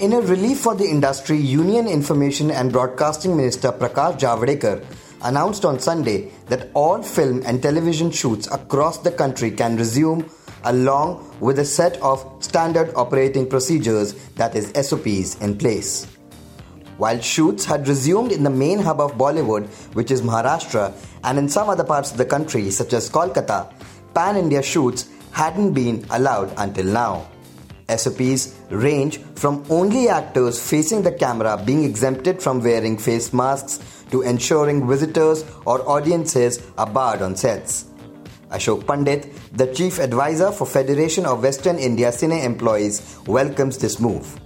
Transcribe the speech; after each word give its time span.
In 0.00 0.12
a 0.12 0.20
relief 0.20 0.60
for 0.60 0.76
the 0.76 0.84
industry, 0.84 1.36
Union 1.36 1.88
Information 1.88 2.52
and 2.52 2.70
Broadcasting 2.70 3.36
Minister 3.36 3.72
Prakash 3.72 4.20
Javadekar 4.20 4.84
announced 5.22 5.64
on 5.64 5.80
Sunday 5.80 6.30
that 6.46 6.70
all 6.72 7.02
film 7.02 7.42
and 7.44 7.60
television 7.60 8.12
shoots 8.12 8.46
across 8.46 8.98
the 8.98 9.10
country 9.10 9.50
can 9.50 9.76
resume 9.76 10.30
along 10.62 11.36
with 11.40 11.58
a 11.58 11.64
set 11.64 11.96
of 12.00 12.24
standard 12.38 12.92
operating 12.94 13.48
procedures 13.48 14.12
that 14.36 14.54
is 14.54 14.70
SOPs 14.88 15.34
in 15.42 15.58
place. 15.58 16.04
While 16.98 17.20
shoots 17.20 17.64
had 17.64 17.88
resumed 17.88 18.30
in 18.30 18.44
the 18.44 18.50
main 18.50 18.78
hub 18.78 19.00
of 19.00 19.14
Bollywood, 19.14 19.66
which 19.96 20.12
is 20.12 20.22
Maharashtra, 20.22 20.94
and 21.24 21.38
in 21.38 21.48
some 21.48 21.68
other 21.68 21.82
parts 21.82 22.12
of 22.12 22.18
the 22.18 22.24
country, 22.24 22.70
such 22.70 22.92
as 22.92 23.10
Kolkata, 23.10 23.72
pan 24.14 24.36
India 24.36 24.62
shoots 24.62 25.08
hadn't 25.32 25.72
been 25.72 26.06
allowed 26.10 26.54
until 26.56 26.86
now. 26.86 27.26
SOPs 27.88 28.54
range 28.70 29.18
from 29.34 29.64
only 29.70 30.08
actors 30.08 30.60
facing 30.70 31.02
the 31.02 31.12
camera 31.12 31.60
being 31.64 31.84
exempted 31.84 32.42
from 32.42 32.62
wearing 32.62 32.98
face 32.98 33.32
masks 33.32 34.04
to 34.10 34.22
ensuring 34.22 34.86
visitors 34.86 35.44
or 35.64 35.88
audiences 35.88 36.62
are 36.76 36.86
barred 36.86 37.22
on 37.22 37.34
sets. 37.36 37.86
Ashok 38.50 38.86
Pandit, 38.86 39.30
the 39.56 39.72
chief 39.74 39.98
advisor 39.98 40.50
for 40.50 40.66
Federation 40.66 41.26
of 41.26 41.42
Western 41.42 41.78
India 41.78 42.08
Cine 42.08 42.44
Employees, 42.44 43.18
welcomes 43.26 43.76
this 43.76 44.00
move. 44.00 44.38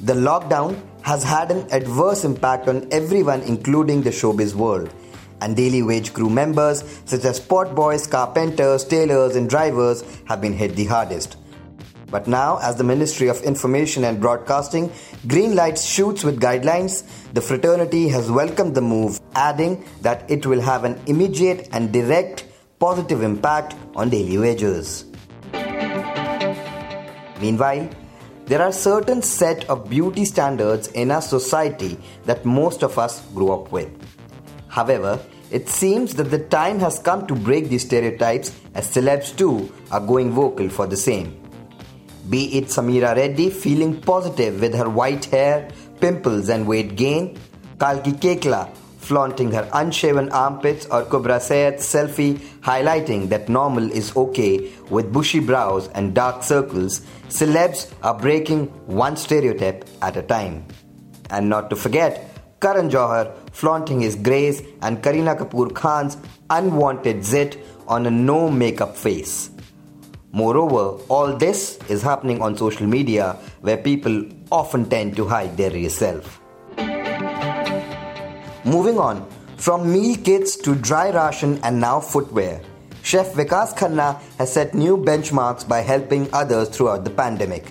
The 0.00 0.14
lockdown 0.14 0.80
has 1.02 1.22
had 1.22 1.50
an 1.50 1.66
adverse 1.70 2.24
impact 2.24 2.68
on 2.68 2.88
everyone 2.90 3.42
including 3.42 4.02
the 4.02 4.10
showbiz 4.10 4.54
world 4.54 4.92
and 5.40 5.56
daily 5.56 5.82
wage 5.82 6.12
crew 6.12 6.30
members 6.30 6.82
such 7.04 7.24
as 7.24 7.38
pot 7.38 7.74
boys, 7.74 8.06
carpenters, 8.06 8.84
tailors 8.84 9.36
and 9.36 9.48
drivers 9.48 10.02
have 10.26 10.40
been 10.40 10.52
hit 10.52 10.74
the 10.74 10.84
hardest. 10.84 11.36
But 12.14 12.28
now, 12.28 12.58
as 12.62 12.76
the 12.76 12.84
Ministry 12.84 13.26
of 13.26 13.42
Information 13.42 14.04
and 14.04 14.20
Broadcasting 14.20 14.92
green 15.26 15.56
lights 15.56 15.84
shoots 15.84 16.22
with 16.22 16.40
guidelines, 16.40 17.02
the 17.32 17.40
fraternity 17.40 18.06
has 18.06 18.30
welcomed 18.30 18.76
the 18.76 18.80
move, 18.80 19.18
adding 19.34 19.84
that 20.02 20.30
it 20.30 20.46
will 20.46 20.60
have 20.60 20.84
an 20.84 20.96
immediate 21.08 21.68
and 21.72 21.92
direct 21.92 22.44
positive 22.78 23.24
impact 23.24 23.74
on 23.96 24.10
daily 24.10 24.38
wages. 24.38 25.06
Meanwhile, 27.40 27.90
there 28.46 28.62
are 28.62 28.70
certain 28.70 29.20
set 29.20 29.68
of 29.68 29.90
beauty 29.90 30.24
standards 30.24 30.86
in 30.94 31.10
our 31.10 31.20
society 31.20 31.98
that 32.26 32.44
most 32.44 32.84
of 32.84 32.96
us 32.96 33.22
grew 33.34 33.50
up 33.50 33.72
with. 33.72 33.90
However, 34.68 35.18
it 35.50 35.68
seems 35.68 36.14
that 36.14 36.30
the 36.30 36.38
time 36.38 36.78
has 36.78 37.00
come 37.00 37.26
to 37.26 37.34
break 37.34 37.70
these 37.70 37.82
stereotypes 37.84 38.54
as 38.72 38.86
celebs 38.86 39.36
too 39.36 39.72
are 39.90 39.98
going 39.98 40.30
vocal 40.30 40.68
for 40.68 40.86
the 40.86 40.96
same. 40.96 41.43
Be 42.28 42.56
it 42.58 42.64
Sameera 42.66 43.14
Reddy 43.14 43.50
feeling 43.50 44.00
positive 44.00 44.60
with 44.60 44.74
her 44.74 44.88
white 44.88 45.26
hair, 45.26 45.68
pimples, 46.00 46.48
and 46.48 46.66
weight 46.66 46.96
gain, 46.96 47.38
Kalki 47.78 48.12
Koechlin 48.12 48.68
flaunting 49.04 49.52
her 49.52 49.68
unshaven 49.74 50.30
armpits, 50.30 50.86
or 50.86 51.04
Kubra 51.04 51.40
Sayed's 51.40 51.84
selfie 51.84 52.38
highlighting 52.60 53.28
that 53.28 53.48
normal 53.48 53.92
is 53.92 54.16
okay 54.16 54.72
with 54.88 55.12
bushy 55.12 55.40
brows 55.40 55.88
and 55.88 56.14
dark 56.14 56.42
circles, 56.42 57.00
celebs 57.28 57.92
are 58.02 58.18
breaking 58.18 58.66
one 58.86 59.16
stereotype 59.16 59.84
at 60.00 60.16
a 60.16 60.22
time. 60.22 60.64
And 61.30 61.48
not 61.48 61.70
to 61.70 61.76
forget, 61.76 62.30
Karan 62.60 62.88
Johar 62.88 63.32
flaunting 63.52 64.00
his 64.00 64.16
grace 64.16 64.62
and 64.80 65.02
Kareena 65.02 65.38
Kapoor 65.38 65.74
Khan's 65.74 66.16
unwanted 66.48 67.24
zit 67.24 67.58
on 67.86 68.06
a 68.06 68.10
no 68.10 68.50
makeup 68.50 68.96
face. 68.96 69.50
Moreover, 70.34 71.00
all 71.08 71.36
this 71.36 71.78
is 71.88 72.02
happening 72.02 72.42
on 72.42 72.56
social 72.56 72.88
media 72.88 73.38
where 73.60 73.76
people 73.76 74.24
often 74.50 74.88
tend 74.90 75.14
to 75.14 75.26
hide 75.28 75.56
their 75.56 75.70
real 75.70 75.88
self. 75.88 76.40
Moving 78.64 78.98
on, 78.98 79.28
from 79.56 79.92
meal 79.92 80.16
kits 80.16 80.56
to 80.56 80.74
dry 80.74 81.10
ration 81.10 81.60
and 81.62 81.80
now 81.80 82.00
footwear, 82.00 82.60
Chef 83.04 83.32
Vikas 83.34 83.76
Khanna 83.76 84.20
has 84.38 84.52
set 84.52 84.74
new 84.74 84.96
benchmarks 84.96 85.68
by 85.68 85.80
helping 85.82 86.28
others 86.32 86.68
throughout 86.68 87.04
the 87.04 87.10
pandemic. 87.10 87.70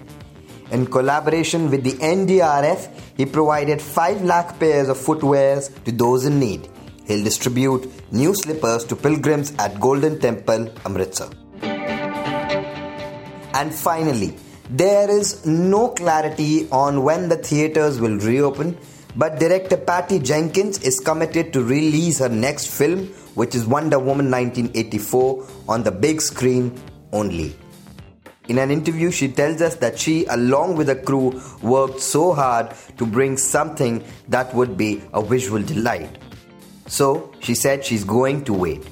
In 0.71 0.85
collaboration 0.85 1.69
with 1.69 1.83
the 1.83 1.93
NDRF, 1.93 2.89
he 3.17 3.25
provided 3.25 3.81
5 3.81 4.23
lakh 4.23 4.57
pairs 4.57 4.87
of 4.87 4.97
footwears 4.97 5.69
to 5.83 5.91
those 5.91 6.25
in 6.25 6.39
need. 6.39 6.69
He'll 7.07 7.25
distribute 7.25 7.91
new 8.13 8.33
slippers 8.33 8.85
to 8.85 8.95
pilgrims 8.95 9.53
at 9.59 9.81
Golden 9.81 10.17
Temple, 10.17 10.71
Amritsar. 10.85 11.42
And 13.53 13.73
finally, 13.73 14.35
there 14.69 15.09
is 15.09 15.45
no 15.45 15.89
clarity 15.89 16.67
on 16.71 17.03
when 17.03 17.29
the 17.29 17.37
theatres 17.37 17.99
will 17.99 18.17
reopen, 18.17 18.77
but 19.15 19.39
director 19.39 19.77
Patty 19.77 20.19
Jenkins 20.19 20.81
is 20.81 20.99
committed 20.99 21.53
to 21.53 21.63
release 21.63 22.19
her 22.19 22.29
next 22.29 22.67
film, 22.67 23.07
which 23.35 23.53
is 23.53 23.65
Wonder 23.65 23.99
Woman 23.99 24.31
1984, 24.31 25.47
on 25.67 25.83
the 25.83 25.91
big 25.91 26.21
screen 26.21 26.79
only. 27.11 27.55
In 28.49 28.57
an 28.57 28.71
interview, 28.71 29.11
she 29.11 29.29
tells 29.29 29.61
us 29.61 29.75
that 29.75 29.97
she, 29.97 30.25
along 30.25 30.75
with 30.75 30.87
the 30.87 30.95
crew, 30.95 31.41
worked 31.61 32.01
so 32.01 32.33
hard 32.33 32.73
to 32.97 33.05
bring 33.05 33.37
something 33.37 34.03
that 34.27 34.53
would 34.53 34.75
be 34.75 35.01
a 35.13 35.23
visual 35.23 35.61
delight. 35.61 36.17
So, 36.87 37.31
she 37.39 37.55
said 37.55 37.85
she's 37.85 38.03
going 38.03 38.43
to 38.45 38.53
wait. 38.53 38.85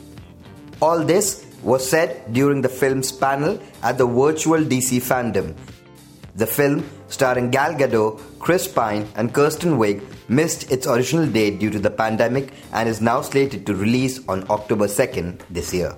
All 0.81 1.03
this 1.03 1.45
was 1.61 1.87
said 1.87 2.33
during 2.33 2.61
the 2.61 2.69
film's 2.69 3.11
panel 3.11 3.59
at 3.83 3.97
the 3.97 4.05
virtual 4.05 4.59
DC 4.59 5.01
fandom. 5.01 5.55
The 6.35 6.47
film, 6.47 6.89
starring 7.09 7.51
Gal 7.51 7.73
Gadot, 7.73 8.19
Chris 8.39 8.67
Pine, 8.67 9.07
and 9.15 9.33
Kristen 9.33 9.77
Wiig, 9.77 10.01
missed 10.29 10.71
its 10.71 10.87
original 10.87 11.27
date 11.27 11.59
due 11.59 11.69
to 11.69 11.79
the 11.79 11.91
pandemic 11.91 12.53
and 12.71 12.87
is 12.87 13.01
now 13.01 13.21
slated 13.21 13.65
to 13.65 13.75
release 13.75 14.25
on 14.27 14.49
October 14.49 14.87
2nd 14.87 15.41
this 15.49 15.73
year. 15.73 15.93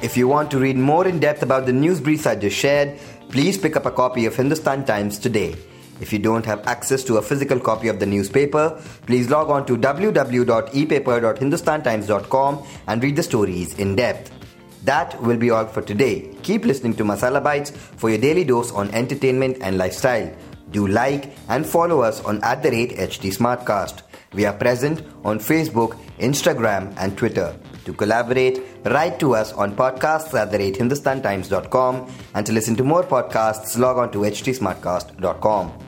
If 0.00 0.16
you 0.16 0.28
want 0.28 0.52
to 0.52 0.58
read 0.58 0.76
more 0.76 1.08
in 1.08 1.18
depth 1.18 1.42
about 1.42 1.66
the 1.66 1.72
news 1.72 2.00
briefs 2.00 2.26
I 2.26 2.36
just 2.36 2.56
shared, 2.56 3.00
please 3.30 3.58
pick 3.58 3.74
up 3.74 3.84
a 3.84 3.90
copy 3.90 4.26
of 4.26 4.36
Hindustan 4.36 4.84
Times 4.84 5.18
today. 5.18 5.56
If 6.00 6.12
you 6.12 6.18
don't 6.18 6.44
have 6.46 6.66
access 6.66 7.04
to 7.04 7.16
a 7.16 7.22
physical 7.22 7.60
copy 7.60 7.88
of 7.88 7.98
the 7.98 8.06
newspaper, 8.06 8.80
please 9.06 9.30
log 9.30 9.50
on 9.50 9.66
to 9.66 9.76
www.epaper.hindustantimes.com 9.76 12.66
and 12.86 13.02
read 13.02 13.16
the 13.16 13.22
stories 13.22 13.78
in 13.78 13.96
depth. 13.96 14.32
That 14.84 15.20
will 15.22 15.36
be 15.36 15.50
all 15.50 15.66
for 15.66 15.82
today. 15.82 16.34
Keep 16.42 16.64
listening 16.64 16.94
to 16.96 17.04
Masala 17.04 17.42
Bites 17.42 17.70
for 17.70 18.08
your 18.10 18.18
daily 18.18 18.44
dose 18.44 18.72
on 18.72 18.90
entertainment 18.92 19.58
and 19.60 19.76
lifestyle. 19.76 20.32
Do 20.70 20.86
like 20.86 21.32
and 21.48 21.66
follow 21.66 22.02
us 22.02 22.22
on 22.24 22.42
at 22.44 22.62
the 22.62 22.70
rate 22.70 22.96
HT 22.96 23.36
Smartcast. 23.36 24.02
We 24.34 24.44
are 24.44 24.52
present 24.52 25.02
on 25.24 25.38
Facebook, 25.38 25.98
Instagram, 26.18 26.94
and 26.98 27.16
Twitter. 27.16 27.56
To 27.86 27.94
collaborate, 27.94 28.60
write 28.84 29.18
to 29.20 29.34
us 29.34 29.54
on 29.54 29.74
podcasts 29.74 30.34
at 30.34 30.52
the 30.52 30.58
rate 30.58 30.74
hindustantimes.com 30.74 32.12
and 32.34 32.46
to 32.46 32.52
listen 32.52 32.76
to 32.76 32.84
more 32.84 33.02
podcasts, 33.02 33.78
log 33.78 33.96
on 33.96 34.12
to 34.12 34.18
htsmartcast.com. 34.18 35.87